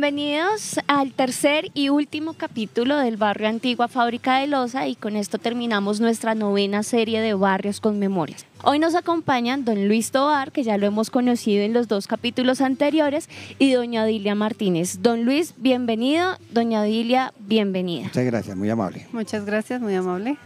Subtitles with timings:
[0.00, 5.36] Bienvenidos al tercer y último capítulo del barrio Antigua Fábrica de Loza y con esto
[5.36, 8.46] terminamos nuestra novena serie de barrios con memorias.
[8.62, 12.62] Hoy nos acompañan don Luis Tobar, que ya lo hemos conocido en los dos capítulos
[12.62, 13.28] anteriores,
[13.58, 15.02] y doña Odilia Martínez.
[15.02, 16.38] Don Luis, bienvenido.
[16.50, 18.04] Doña Odilia, bienvenida.
[18.04, 19.06] Muchas gracias, muy amable.
[19.12, 20.38] Muchas gracias, muy amable.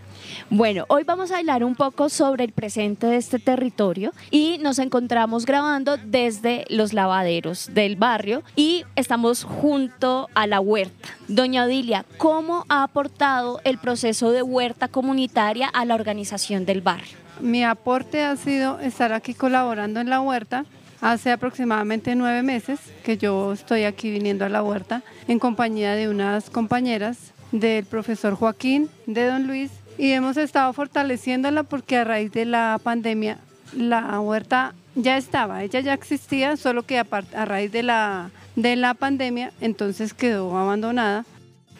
[0.50, 4.78] Bueno, hoy vamos a hablar un poco sobre el presente de este territorio y nos
[4.78, 11.08] encontramos grabando desde los lavaderos del barrio y estamos junto a la huerta.
[11.28, 17.16] Doña Odilia, ¿cómo ha aportado el proceso de huerta comunitaria a la organización del barrio?
[17.40, 20.64] Mi aporte ha sido estar aquí colaborando en la huerta.
[21.00, 26.08] Hace aproximadamente nueve meses que yo estoy aquí viniendo a la huerta en compañía de
[26.08, 32.32] unas compañeras del profesor Joaquín, de don Luis, y hemos estado fortaleciéndola porque a raíz
[32.32, 33.38] de la pandemia
[33.76, 38.94] la huerta ya estaba, ella ya existía, solo que a, raíz de la, de la
[38.94, 41.24] pandemia entonces quedó abandonada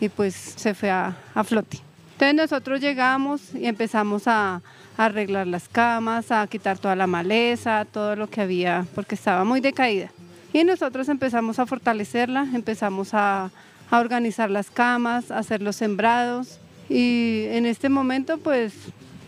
[0.00, 1.78] y pues se fue a, a flote.
[2.12, 4.62] Entonces nosotros llegamos y empezamos a,
[4.96, 9.44] a arreglar las camas, a quitar toda la maleza, todo lo que había, porque estaba
[9.44, 10.10] muy decaída.
[10.52, 13.50] Y nosotros empezamos a fortalecerla, empezamos a,
[13.90, 16.60] a organizar las camas, a hacer los sembrados.
[16.88, 18.72] Y en este momento, pues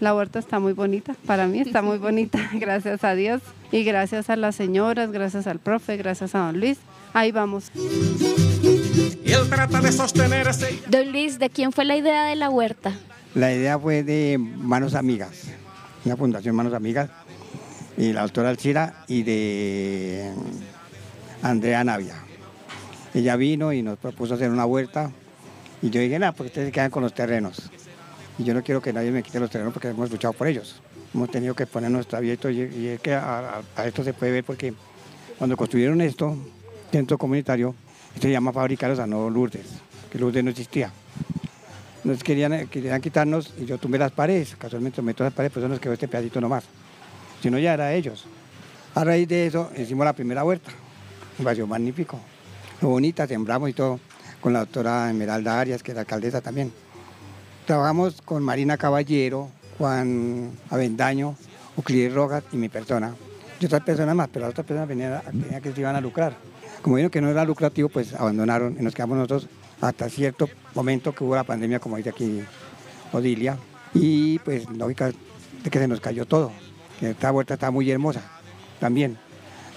[0.01, 3.43] la huerta está muy bonita, para mí está muy bonita, gracias a Dios.
[3.73, 6.79] Y gracias a las señoras, gracias al profe, gracias a don Luis.
[7.13, 7.71] Ahí vamos.
[7.75, 12.51] Y él trata de sostener ese Don Luis, ¿de quién fue la idea de la
[12.51, 12.93] huerta?
[13.35, 15.45] La idea fue de Manos Amigas,
[16.05, 17.11] una fundación Manos Amigas,
[17.97, 20.33] y la doctora Alcira y de
[21.43, 22.17] Andrea Navia.
[23.15, 25.11] Ella vino y nos propuso hacer una huerta,
[25.87, 27.71] y yo dije, nada, porque ustedes se quedan con los terrenos.
[28.41, 30.83] Y yo no quiero que nadie me quite los terrenos porque hemos luchado por ellos.
[31.15, 34.75] Hemos tenido que poner nuestro abierto y, es que a, esto se puede ver porque
[35.39, 36.37] cuando construyeron esto,
[36.91, 37.73] centro comunitario,
[38.21, 39.67] se llama Fábrica Los no Lourdes,
[40.11, 40.91] que Lourdes no existía.
[42.03, 45.63] Nos querían, querían quitarnos y yo tumbé las paredes, casualmente tomé todas las paredes, por
[45.63, 46.65] eso nos quedó este pedacito nomás.
[47.41, 48.25] Si no, ya era ellos.
[48.97, 50.73] A raíz de eso, hicimos la primera huerta,
[51.39, 52.19] un vacío magnífico,
[52.81, 54.01] muy bonita, sembramos y todo,
[54.47, 56.73] con la doctora Esmeralda Arias, que es la alcaldesa también.
[57.67, 61.35] Trabajamos con Marina Caballero, Juan Avendaño,
[61.77, 63.13] Euclides Rojas y mi persona.
[63.59, 66.37] Y otras personas más, pero las otras personas venían a, que se iban a lucrar.
[66.81, 69.49] Como vieron que no era lucrativo, pues abandonaron y nos quedamos nosotros
[69.81, 72.41] hasta cierto momento que hubo la pandemia, como dice aquí
[73.11, 73.59] Odilia.
[73.95, 76.53] Y pues lógica de que se nos cayó todo.
[77.01, 78.23] Esta vuelta está muy hermosa
[78.79, 79.19] también.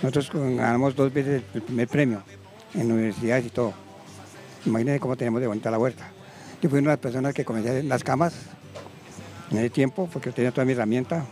[0.04, 2.22] Nosotros ganamos dos veces el primer premio
[2.76, 3.89] en universidades y todo.
[4.66, 6.10] Imagínense cómo tenemos de bonita la huerta.
[6.62, 8.34] Yo fui una de las personas que comencé las camas
[9.52, 11.26] en ese tiempo, porque tenía toda mi herramienta,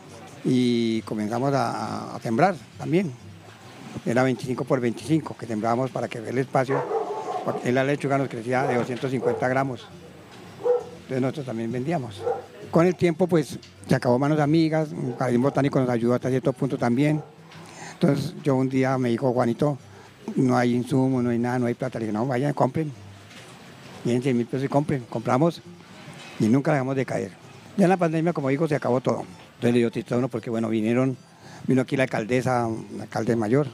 [0.45, 3.11] y comenzamos a, a sembrar también.
[4.05, 6.81] Era 25 por 25 que sembrábamos para que el espacio,
[7.43, 9.87] porque la lechuga nos crecía de 250 gramos.
[11.01, 12.21] Entonces nosotros también vendíamos.
[12.71, 16.53] Con el tiempo, pues, se acabó Manos Amigas, un jardín botánico nos ayudó hasta cierto
[16.53, 17.23] punto también.
[17.93, 19.77] Entonces yo un día me dijo, Juanito,
[20.35, 21.97] no hay insumos, no hay nada, no hay plata.
[21.99, 22.91] Le dije, no, vayan, compren.
[24.07, 25.03] Y en 100 mil pesos y compren.
[25.09, 25.61] Compramos
[26.39, 27.31] y nunca dejamos de caer.
[27.75, 29.25] Ya en la pandemia, como digo, se acabó todo.
[29.55, 31.17] Entonces le dio triste a uno porque, bueno, vinieron,
[31.67, 33.67] vino aquí la alcaldesa, la alcalde mayor,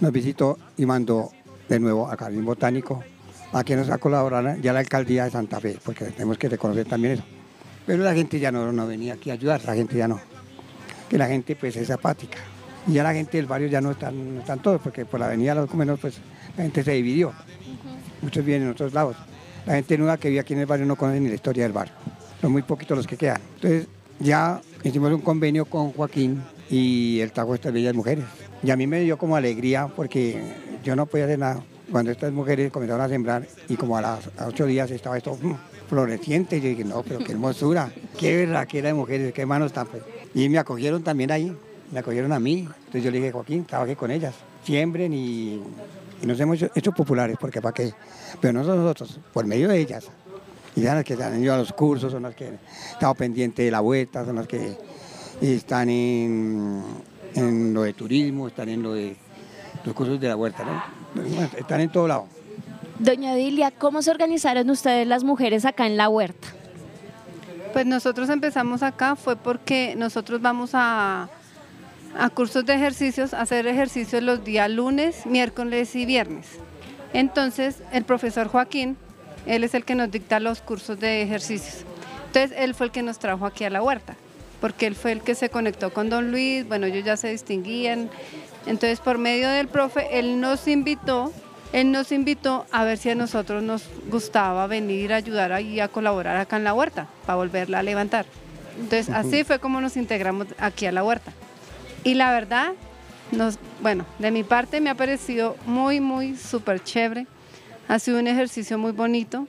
[0.00, 1.30] nos visitó y mandó
[1.68, 3.04] de nuevo al Jardín Botánico
[3.52, 6.86] a que nos a colaborar ya la alcaldía de Santa Fe, porque tenemos que reconocer
[6.86, 7.24] también eso.
[7.86, 10.20] Pero la gente ya no, no venía aquí a ayudar, la gente ya no.
[11.08, 12.38] Que la gente pues es apática.
[12.86, 15.26] Y ya la gente del barrio ya no están, no están todos, porque por la
[15.26, 16.18] avenida Los Comenos pues
[16.56, 17.32] la gente se dividió.
[18.22, 19.16] Muchos vienen en otros lados.
[19.66, 21.72] La gente nueva que vive aquí en el barrio no conoce ni la historia del
[21.72, 21.94] barrio.
[22.40, 23.40] Son muy poquitos los que quedan.
[23.56, 23.86] Entonces
[24.18, 28.24] ya hicimos un convenio con Joaquín y el Tajo de estas bellas mujeres.
[28.62, 30.40] Y a mí me dio como alegría porque
[30.84, 31.62] yo no podía hacer nada.
[31.90, 35.54] Cuando estas mujeres comenzaron a sembrar y como a los ocho días estaba esto mm,
[35.88, 39.86] floreciente, yo dije, no, pero qué hermosura, qué verraquera de mujeres, qué manos tan...
[39.88, 40.02] pues".
[40.34, 41.52] Y me acogieron también ahí,
[41.90, 42.60] me acogieron a mí.
[42.60, 44.34] Entonces yo le dije, Joaquín, trabajé con ellas,
[44.64, 45.60] siembren y,
[46.22, 47.92] y nos hemos hecho, hecho populares, porque para qué.
[48.40, 50.08] Pero no nosotros, por medio de ellas.
[50.76, 52.60] Y ya las que han ido a los cursos, son las que han
[52.92, 54.76] estado pendientes de la vuelta, son las que
[55.40, 56.82] están en,
[57.34, 59.16] en lo de turismo, están en lo de
[59.84, 60.82] los cursos de la vuelta, ¿no?
[61.14, 62.26] Bueno, están en todo lado.
[62.98, 66.48] Doña Dilia, ¿cómo se organizaron ustedes las mujeres acá en la huerta?
[67.72, 71.30] Pues nosotros empezamos acá fue porque nosotros vamos a,
[72.18, 76.46] a cursos de ejercicios, a hacer ejercicios los días lunes, miércoles y viernes.
[77.12, 78.96] Entonces el profesor Joaquín,
[79.46, 81.84] él es el que nos dicta los cursos de ejercicios.
[82.26, 84.16] Entonces él fue el que nos trajo aquí a la huerta,
[84.60, 88.10] porque él fue el que se conectó con don Luis, bueno, ellos ya se distinguían.
[88.66, 91.32] Entonces por medio del profe, él nos invitó
[91.72, 95.86] él nos invitó a ver si a nosotros nos gustaba venir a ayudar ahí a
[95.86, 98.26] colaborar acá en la huerta, para volverla a levantar.
[98.76, 101.32] Entonces, así fue como nos integramos aquí a la huerta.
[102.04, 102.72] Y la verdad,
[103.32, 107.26] nos, bueno, de mi parte me ha parecido muy, muy súper chévere.
[107.88, 109.46] Ha sido un ejercicio muy bonito,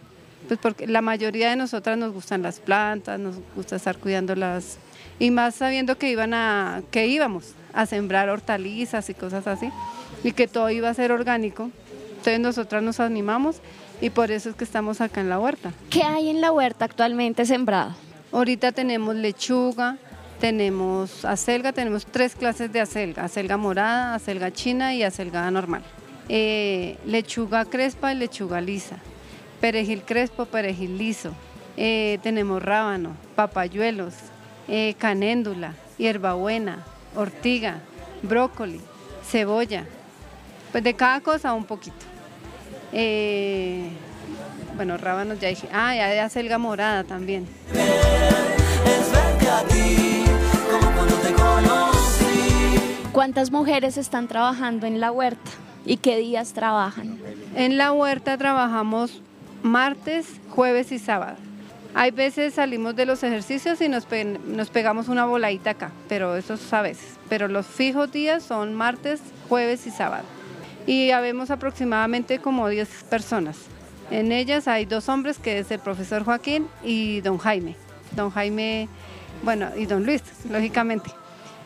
[0.47, 4.77] pues porque la mayoría de nosotras nos gustan las plantas, nos gusta estar cuidándolas
[5.19, 9.69] y más sabiendo que iban a, que íbamos a sembrar hortalizas y cosas así
[10.23, 11.69] y que todo iba a ser orgánico.
[12.09, 13.57] Entonces nosotras nos animamos
[14.01, 15.71] y por eso es que estamos acá en la huerta.
[15.89, 17.95] ¿Qué hay en la huerta actualmente sembrado?
[18.31, 19.97] Ahorita tenemos lechuga,
[20.41, 25.83] tenemos acelga, tenemos tres clases de acelga, acelga morada, acelga china y acelga normal.
[26.29, 28.97] Eh, lechuga crespa y lechuga lisa,
[29.61, 31.31] perejil crespo, perejil liso,
[31.77, 34.15] eh, tenemos rábano, papayuelos,
[34.67, 36.85] eh, canéndula, hierbabuena,
[37.15, 37.79] ortiga,
[38.23, 38.81] brócoli,
[39.23, 39.85] cebolla,
[40.71, 42.05] pues de cada cosa un poquito.
[44.75, 45.67] Bueno, rábanos ya dije.
[45.71, 47.47] Ah, ya de acelga morada también.
[53.11, 55.51] ¿Cuántas mujeres están trabajando en la huerta
[55.85, 57.19] y qué días trabajan?
[57.55, 59.21] En la huerta trabajamos
[59.63, 61.35] martes, jueves y sábado.
[61.93, 66.37] Hay veces salimos de los ejercicios y nos, pe- nos pegamos una voladita acá, pero
[66.37, 67.17] eso es a veces.
[67.27, 69.19] Pero los fijos días son martes,
[69.49, 70.23] jueves y sábado.
[70.87, 73.57] Y habemos aproximadamente como 10 personas.
[74.09, 77.75] En ellas hay dos hombres, que es el profesor Joaquín y don Jaime.
[78.15, 78.87] Don Jaime,
[79.43, 81.11] bueno, y don Luis, lógicamente.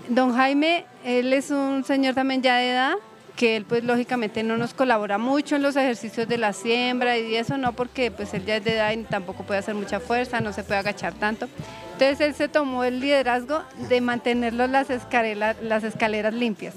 [0.09, 2.95] Don Jaime, él es un señor también ya de edad,
[3.35, 7.35] que él pues lógicamente no nos colabora mucho en los ejercicios de la siembra y
[7.35, 10.41] eso no porque pues él ya es de edad y tampoco puede hacer mucha fuerza,
[10.41, 11.47] no se puede agachar tanto.
[11.93, 16.73] Entonces él se tomó el liderazgo de mantenerlos las escaleras, las escaleras limpias.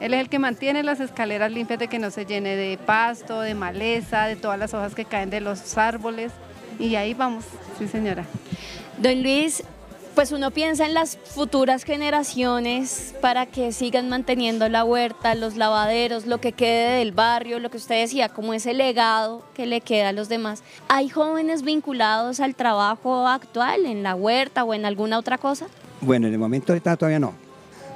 [0.00, 3.40] Él es el que mantiene las escaleras limpias de que no se llene de pasto,
[3.40, 6.32] de maleza, de todas las hojas que caen de los árboles.
[6.78, 7.44] Y ahí vamos,
[7.78, 8.24] sí señora.
[8.98, 9.64] Don Luis,
[10.18, 16.26] pues uno piensa en las futuras generaciones para que sigan manteniendo la huerta, los lavaderos,
[16.26, 20.08] lo que quede del barrio, lo que usted decía, como ese legado que le queda
[20.08, 20.64] a los demás.
[20.88, 25.68] ¿Hay jóvenes vinculados al trabajo actual en la huerta o en alguna otra cosa?
[26.00, 27.32] Bueno, en el momento ahorita todavía no,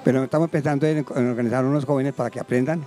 [0.04, 2.84] pero estamos pensando en, organizar unos jóvenes para que aprendan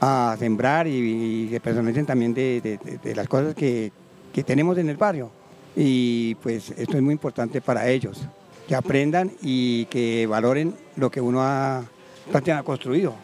[0.00, 3.90] a sembrar y, que personalicen también de- de las cosas que,
[4.32, 5.28] que tenemos en el barrio.
[5.74, 8.22] Y pues esto es muy importante para ellos,
[8.66, 11.84] que aprendan y que valoren lo que uno ha,
[12.64, 13.14] construido,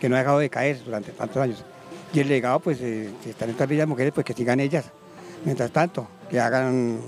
[0.00, 1.64] que no ha dejado de caer durante tantos años.
[2.12, 4.86] Y el legado, pues, eh, si están estas bellas mujeres, pues que sigan ellas,
[5.44, 7.00] mientras tanto, que hagan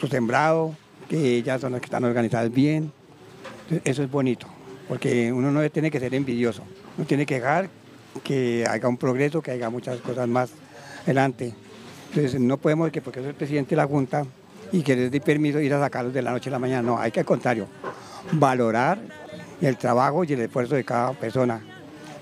[0.00, 0.74] su sembrado,
[1.08, 2.92] que ellas son las que están organizadas bien.
[3.84, 4.46] Eso es bonito,
[4.88, 6.62] porque uno no tiene que ser envidioso,
[6.96, 7.68] uno tiene que dejar
[8.22, 10.50] que haya un progreso, que haya muchas cosas más
[11.04, 11.54] adelante.
[12.10, 14.26] Entonces no podemos que porque soy el presidente de la Junta
[14.72, 16.98] y que les dé permiso ir a sacarlos de la noche a la mañana, no,
[16.98, 17.68] hay que al contrario,
[18.32, 18.98] valorar
[19.60, 21.60] el trabajo y el esfuerzo de cada persona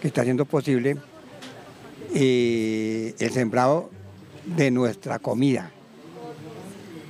[0.00, 0.96] que está haciendo posible
[2.12, 3.90] eh, el sembrado
[4.44, 5.70] de nuestra comida,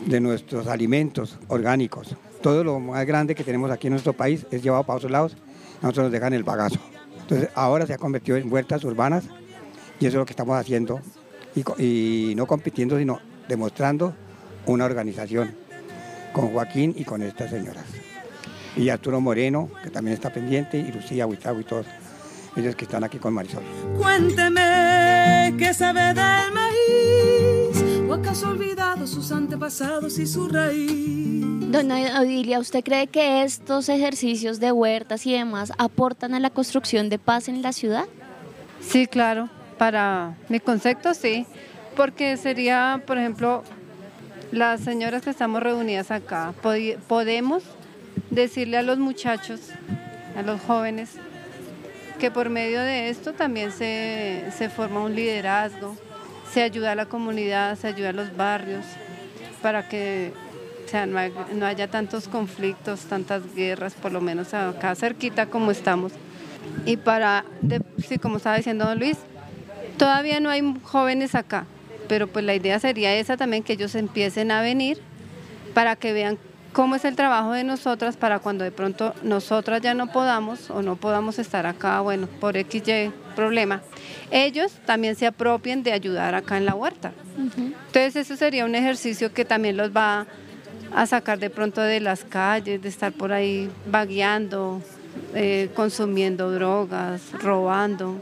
[0.04, 2.14] de nuestros alimentos orgánicos.
[2.42, 5.36] Todo lo más grande que tenemos aquí en nuestro país es llevado para otros lados,
[5.80, 6.78] nosotros nos dejan el bagazo.
[7.22, 9.24] Entonces ahora se ha convertido en huertas urbanas
[9.98, 11.00] y eso es lo que estamos haciendo
[11.78, 14.14] y no compitiendo, sino demostrando
[14.66, 15.54] una organización
[16.32, 17.84] con Joaquín y con estas señoras.
[18.76, 21.86] Y Arturo Moreno, que también está pendiente, y Lucía Huitago y todos
[22.56, 23.62] ellos que están aquí con Marisol.
[23.98, 31.44] Cuénteme qué sabe del maíz, o acaso ha olvidado sus antepasados y su raíz.
[31.70, 37.08] Dona Odilia, ¿usted cree que estos ejercicios de huertas y demás aportan a la construcción
[37.08, 38.06] de paz en la ciudad?
[38.80, 39.48] Sí, claro,
[39.78, 41.46] para mi concepto sí,
[41.96, 43.62] porque sería, por ejemplo,
[44.52, 46.54] las señoras que estamos reunidas acá,
[47.08, 47.62] podemos
[48.30, 49.60] decirle a los muchachos,
[50.36, 51.10] a los jóvenes,
[52.18, 55.96] que por medio de esto también se, se forma un liderazgo,
[56.52, 58.84] se ayuda a la comunidad, se ayuda a los barrios,
[59.62, 60.32] para que
[60.84, 61.20] o sea, no,
[61.54, 66.12] no haya tantos conflictos, tantas guerras, por lo menos acá cerquita como estamos.
[66.84, 67.44] Y para,
[68.08, 69.16] sí, como estaba diciendo don Luis,
[69.96, 71.66] todavía no hay jóvenes acá,
[72.10, 74.98] pero pues la idea sería esa también, que ellos empiecen a venir
[75.74, 76.38] para que vean
[76.72, 80.82] cómo es el trabajo de nosotras para cuando de pronto nosotras ya no podamos o
[80.82, 83.80] no podamos estar acá, bueno, por XY problema,
[84.32, 87.12] ellos también se apropien de ayudar acá en la huerta.
[87.38, 90.26] Entonces eso sería un ejercicio que también los va
[90.92, 94.82] a sacar de pronto de las calles, de estar por ahí vagueando,
[95.36, 98.20] eh, consumiendo drogas, robando.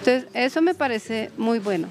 [0.00, 1.90] Entonces eso me parece muy bueno.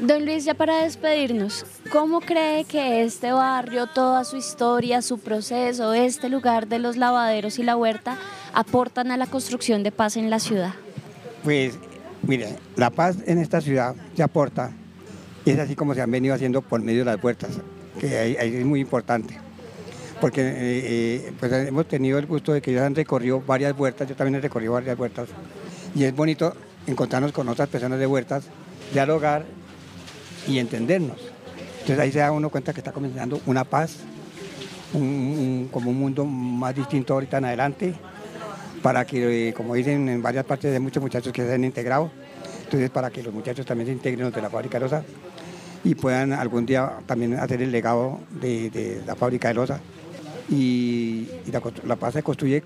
[0.00, 5.92] Don Luis, ya para despedirnos, ¿cómo cree que este barrio, toda su historia, su proceso,
[5.92, 8.16] este lugar de los lavaderos y la huerta
[8.54, 10.72] aportan a la construcción de paz en la ciudad?
[11.44, 11.78] Pues,
[12.22, 14.72] mire, la paz en esta ciudad se aporta,
[15.44, 17.50] es así como se han venido haciendo por medio de las puertas,
[17.98, 19.38] que ahí, es muy importante.
[20.18, 24.08] Porque eh, eh, pues hemos tenido el gusto de que ellos han recorrido varias huertas,
[24.08, 25.28] yo también he recorrido varias huertas,
[25.94, 26.54] y es bonito
[26.86, 28.44] encontrarnos con otras personas de huertas,
[28.94, 29.59] dialogar
[30.46, 31.18] y entendernos.
[31.80, 33.96] Entonces ahí se da uno cuenta que está comenzando una paz,
[34.92, 37.94] un- como un mundo más distinto ahorita en adelante,
[38.82, 42.10] para que, eh, como dicen en varias partes, hay muchos muchachos que se han integrado,
[42.64, 45.04] entonces para que los muchachos también se integren los de la fábrica de losa
[45.84, 49.80] y puedan algún día también hacer el legado de, de la fábrica de losa.
[50.50, 51.28] Y,
[51.86, 52.62] la paz se construye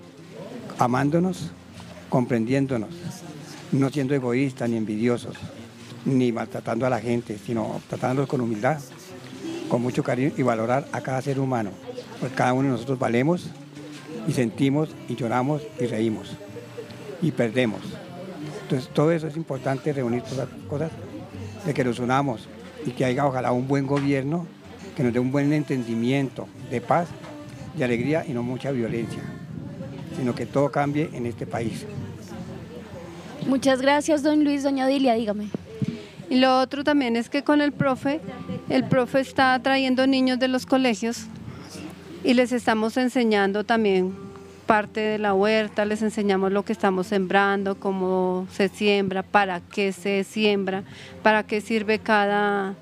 [0.79, 1.51] amándonos,
[2.09, 2.89] comprendiéndonos,
[3.71, 5.35] no siendo egoístas ni envidiosos,
[6.05, 8.79] ni maltratando a la gente, sino tratándolos con humildad,
[9.69, 11.71] con mucho cariño y valorar a cada ser humano,
[12.19, 13.49] porque cada uno de nosotros valemos
[14.27, 16.35] y sentimos y lloramos y reímos
[17.21, 17.81] y perdemos.
[18.63, 20.91] Entonces todo eso es importante, reunir todas las cosas,
[21.65, 22.47] de que nos unamos
[22.85, 24.45] y que haya ojalá un buen gobierno
[24.95, 27.07] que nos dé un buen entendimiento de paz,
[27.75, 29.21] de alegría y no mucha violencia,
[30.15, 31.85] sino que todo cambie en este país.
[33.47, 35.49] Muchas gracias, don Luis, doña Dilia, dígame.
[36.29, 38.19] Y lo otro también es que con el profe,
[38.69, 41.25] el profe está trayendo niños de los colegios
[42.23, 44.15] y les estamos enseñando también
[44.65, 49.91] parte de la huerta, les enseñamos lo que estamos sembrando, cómo se siembra, para qué
[49.93, 50.83] se siembra,
[51.21, 52.73] para qué sirve cada,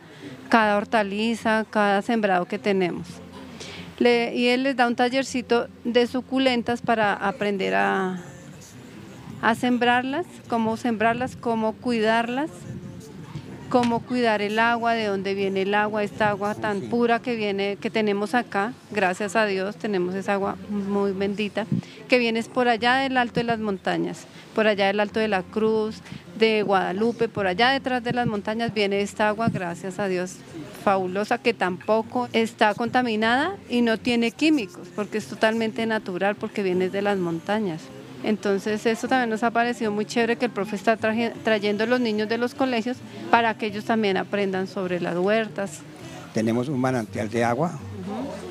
[0.48, 3.08] cada hortaliza, cada sembrado que tenemos.
[4.00, 8.22] Y él les da un tallercito de suculentas para aprender a,
[9.42, 12.50] a sembrarlas, cómo sembrarlas, cómo cuidarlas
[13.74, 17.76] cómo cuidar el agua, de dónde viene el agua, esta agua tan pura que viene,
[17.82, 21.66] que tenemos acá, gracias a Dios tenemos esa agua muy bendita,
[22.08, 25.42] que viene por allá del alto de las montañas, por allá del alto de la
[25.42, 26.02] Cruz,
[26.38, 30.36] de Guadalupe, por allá detrás de las montañas viene esta agua, gracias a Dios,
[30.84, 36.90] fabulosa, que tampoco está contaminada y no tiene químicos, porque es totalmente natural, porque viene
[36.92, 37.82] de las montañas.
[38.24, 42.00] Entonces eso también nos ha parecido muy chévere que el profe está trayendo a los
[42.00, 42.98] niños de los colegios
[43.30, 45.80] para que ellos también aprendan sobre las huertas.
[46.34, 47.78] Tenemos un manantial de agua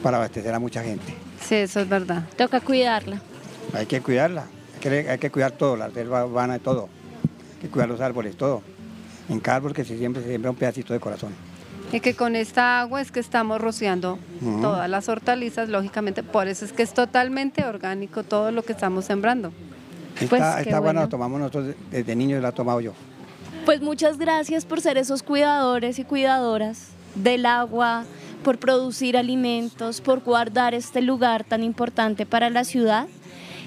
[0.03, 1.15] para abastecer a mucha gente.
[1.41, 2.25] Sí, eso es verdad.
[2.37, 3.21] Toca cuidarla.
[3.73, 6.89] Hay que cuidarla, hay que, hay que cuidar todo, la selva urbana, todo.
[7.55, 8.63] Hay que cuidar los árboles, todo.
[9.29, 11.33] En cada árbol que se siembra, se siembra un pedacito de corazón.
[11.93, 14.19] Y que con esta agua es que estamos rociando
[14.63, 19.05] todas las hortalizas, lógicamente, por eso es que es totalmente orgánico todo lo que estamos
[19.05, 19.53] sembrando.
[20.19, 21.01] Esta, Pues, qué esta agua bueno.
[21.03, 22.93] la tomamos nosotros desde niños, la he tomado yo.
[23.67, 28.05] Pues muchas gracias por ser esos cuidadores y cuidadoras del agua,
[28.43, 33.07] por producir alimentos, por guardar este lugar tan importante para la ciudad.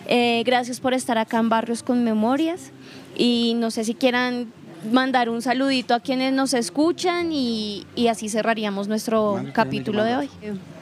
[0.08, 2.72] Eh, gracias por estar acá en Barrios con Memorias
[3.16, 4.52] y no sé si quieran
[4.92, 10.30] mandar un saludito a quienes nos escuchan y, y así cerraríamos nuestro capítulo de hoy.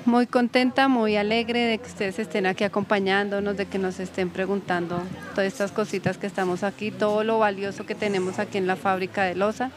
[0.06, 5.02] Muy contenta, muy alegre de que ustedes estén aquí acompañándonos, de que nos estén preguntando
[5.32, 9.24] todas estas cositas que estamos aquí, todo lo valioso que tenemos aquí en la fábrica
[9.24, 9.72] de Loza.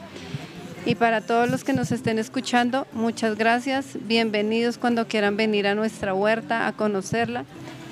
[0.84, 3.98] Y para todos los que nos estén escuchando, muchas gracias.
[4.06, 7.44] Bienvenidos cuando quieran venir a nuestra huerta a conocerla.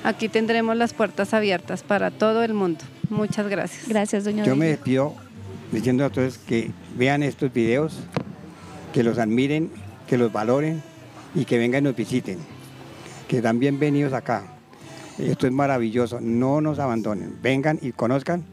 [0.04, 2.84] Aquí tendremos las puertas abiertas para todo el mundo.
[3.10, 3.88] Muchas gracias.
[3.88, 5.23] Gracias, doña Yo me despido
[5.74, 7.98] diciendo a todos que vean estos videos,
[8.92, 9.70] que los admiren,
[10.06, 10.82] que los valoren
[11.34, 12.38] y que vengan y nos visiten,
[13.26, 14.44] que están bienvenidos acá.
[15.18, 18.44] Esto es maravilloso, no nos abandonen, vengan y conozcan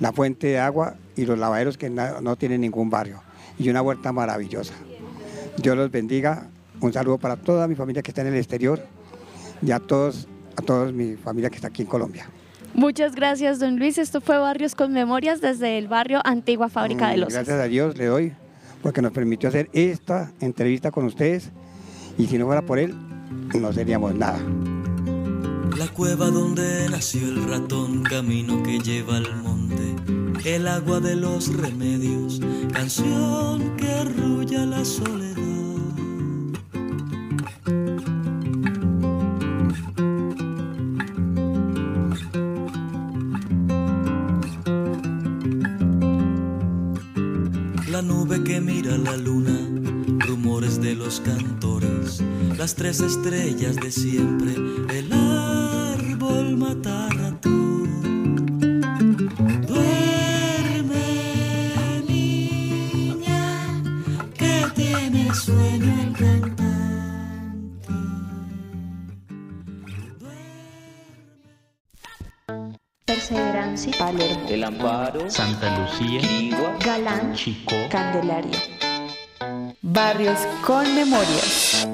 [0.00, 3.22] la fuente de agua y los lavaderos que no tienen ningún barrio
[3.56, 4.74] y una huerta maravillosa.
[5.58, 6.48] Dios los bendiga,
[6.80, 8.84] un saludo para toda mi familia que está en el exterior
[9.62, 12.28] y a todos, a toda mi familia que está aquí en Colombia.
[12.74, 13.98] Muchas gracias, don Luis.
[13.98, 17.34] Esto fue Barrios con Memorias desde el barrio Antigua Fábrica de Mm, Losas.
[17.34, 18.32] Gracias a Dios le doy
[18.82, 21.50] porque nos permitió hacer esta entrevista con ustedes
[22.16, 22.94] Y si no fuera por él,
[23.54, 24.38] no seríamos nada.
[25.76, 29.94] La cueva donde nació el ratón, camino que lleva al monte,
[30.44, 32.40] el agua de los remedios,
[32.72, 35.27] canción que arrulla la soledad.
[52.68, 54.52] Las tres estrellas de siempre,
[54.90, 58.82] el árbol mata ratón.
[59.66, 61.00] Duerme,
[62.06, 63.82] niña,
[64.36, 67.84] que tiene sueño el cantante.
[73.06, 78.58] Perseverancia, Palermo, El Amparo, Santa Lucía, Quirigua, Galán, Chicó, Candelaria.
[79.80, 81.88] Barrios con memorias.